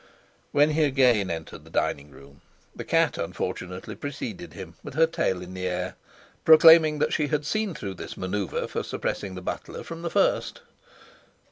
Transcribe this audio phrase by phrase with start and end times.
[0.51, 2.41] When he again entered the dining room
[2.75, 5.95] the cat unfortunately preceded him, with her tail in the air,
[6.43, 10.61] proclaiming that she had seen through this manouevre for suppressing the butler from the first....